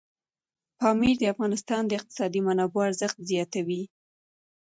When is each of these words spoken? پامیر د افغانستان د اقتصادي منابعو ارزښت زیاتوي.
پامیر 0.79 1.15
د 1.19 1.23
افغانستان 1.33 1.81
د 1.87 1.91
اقتصادي 1.99 2.39
منابعو 2.47 2.87
ارزښت 2.89 3.17
زیاتوي. 3.29 3.81